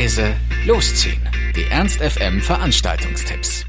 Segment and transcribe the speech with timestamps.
[0.00, 0.34] leise,
[0.66, 1.20] losziehen.
[1.54, 3.66] Die Ernst FM Veranstaltungstipps.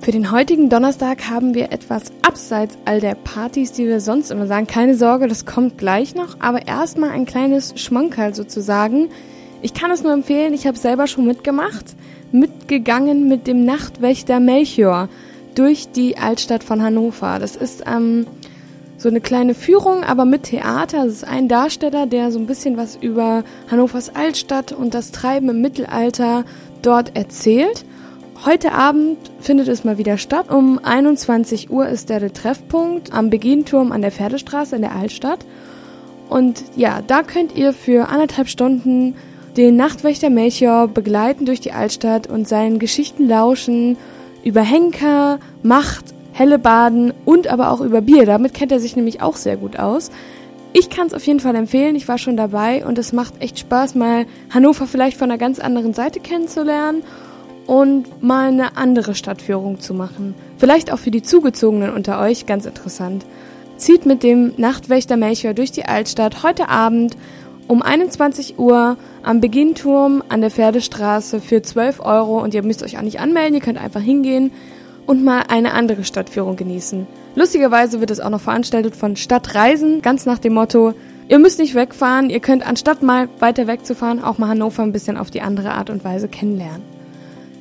[0.00, 4.46] Für den heutigen Donnerstag haben wir etwas abseits all der Partys, die wir sonst immer
[4.46, 4.66] sagen.
[4.66, 6.40] Keine Sorge, das kommt gleich noch.
[6.40, 9.10] Aber erstmal ein kleines Schmankerl sozusagen.
[9.60, 11.94] Ich kann es nur empfehlen, ich habe selber schon mitgemacht.
[12.32, 15.10] Mitgegangen mit dem Nachtwächter Melchior
[15.56, 17.38] durch die Altstadt von Hannover.
[17.38, 18.26] Das ist ähm,
[18.98, 21.04] so eine kleine Führung, aber mit Theater.
[21.04, 25.48] Das ist ein Darsteller, der so ein bisschen was über Hannovers Altstadt und das Treiben
[25.48, 26.44] im Mittelalter
[26.82, 27.84] dort erzählt.
[28.44, 30.50] Heute Abend findet es mal wieder statt.
[30.50, 35.46] Um 21 Uhr ist der Treffpunkt am Beginturm an der Pferdestraße in der Altstadt.
[36.28, 39.14] Und ja, da könnt ihr für anderthalb Stunden
[39.56, 43.96] den Nachtwächter Melchior begleiten durch die Altstadt und seinen Geschichten lauschen
[44.44, 46.04] über Henker, Macht,
[46.38, 48.24] helle Baden und aber auch über Bier.
[48.24, 50.10] Damit kennt er sich nämlich auch sehr gut aus.
[50.72, 51.96] Ich kann es auf jeden Fall empfehlen.
[51.96, 55.58] Ich war schon dabei und es macht echt Spaß, mal Hannover vielleicht von einer ganz
[55.58, 57.02] anderen Seite kennenzulernen
[57.66, 60.34] und mal eine andere Stadtführung zu machen.
[60.58, 63.26] Vielleicht auch für die Zugezogenen unter euch ganz interessant.
[63.76, 67.16] Zieht mit dem Nachtwächter Melchior durch die Altstadt heute Abend
[67.66, 72.96] um 21 Uhr am Beginnturm an der Pferdestraße für 12 Euro und ihr müsst euch
[72.96, 74.52] auch nicht anmelden, ihr könnt einfach hingehen
[75.08, 77.06] und mal eine andere Stadtführung genießen.
[77.34, 80.92] Lustigerweise wird es auch noch veranstaltet von Stadtreisen, ganz nach dem Motto,
[81.28, 85.16] ihr müsst nicht wegfahren, ihr könnt anstatt mal weiter wegzufahren, auch mal Hannover ein bisschen
[85.16, 86.82] auf die andere Art und Weise kennenlernen.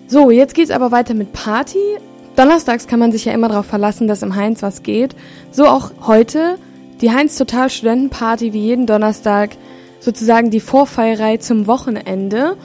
[0.07, 1.79] So, jetzt geht's aber weiter mit Party.
[2.35, 5.15] Donnerstags kann man sich ja immer darauf verlassen, dass im Heinz was geht.
[5.51, 6.57] So auch heute.
[6.99, 9.51] Die Heinz Total Studentenparty wie jeden Donnerstag.
[10.01, 12.57] Sozusagen die Vorfeierei zum Wochenende.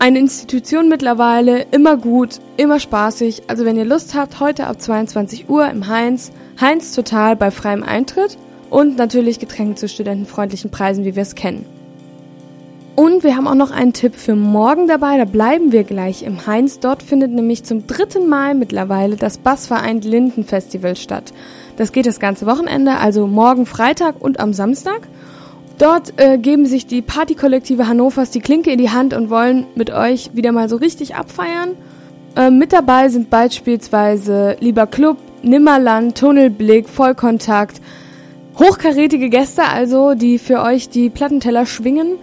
[0.00, 3.42] Eine Institution mittlerweile, immer gut, immer spaßig.
[3.48, 7.82] Also wenn ihr Lust habt, heute ab 22 Uhr im Heinz, Heinz Total bei freiem
[7.82, 8.38] Eintritt
[8.70, 11.66] und natürlich Getränke zu studentenfreundlichen Preisen, wie wir es kennen.
[12.94, 16.46] Und wir haben auch noch einen Tipp für morgen dabei, da bleiben wir gleich im
[16.46, 16.78] Heinz.
[16.78, 21.32] Dort findet nämlich zum dritten Mal mittlerweile das Bassvereint Linden Festival statt.
[21.76, 25.08] Das geht das ganze Wochenende, also morgen Freitag und am Samstag.
[25.78, 29.90] Dort äh, geben sich die Partykollektive Hannovers die Klinke in die Hand und wollen mit
[29.90, 31.76] euch wieder mal so richtig abfeiern.
[32.34, 37.80] Äh, mit dabei sind beispielsweise Lieber Club, Nimmerland, Tunnelblick, Vollkontakt,
[38.58, 42.16] hochkarätige Gäste also, die für euch die Plattenteller schwingen.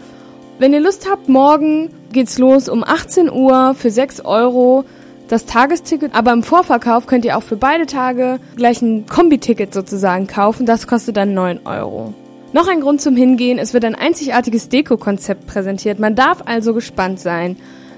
[0.59, 4.83] Wenn ihr Lust habt, morgen geht's los um 18 Uhr für 6 Euro
[5.29, 10.27] das Tagesticket, aber im Vorverkauf könnt ihr auch für beide Tage gleich ein Kombiticket sozusagen
[10.27, 10.65] kaufen.
[10.65, 12.13] Das kostet dann 9 Euro.
[12.55, 15.99] Noch ein Grund zum Hingehen, es wird ein einzigartiges Deko-Konzept präsentiert.
[15.99, 17.57] Man darf also gespannt sein.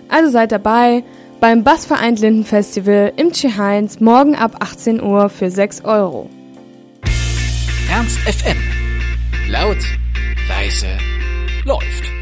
[0.10, 1.04] Also seid dabei
[1.40, 6.28] beim Bassvereint Linden Festival im Heinz morgen ab 18 Uhr für 6 Euro.
[7.92, 8.58] Ernst FM.
[9.48, 9.78] Laut,
[10.50, 10.88] leise,
[11.64, 12.17] läuft.